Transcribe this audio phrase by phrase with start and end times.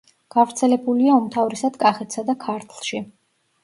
[0.35, 3.09] გავრცელებულია უმთავრესად კახეთსა და ქართლში.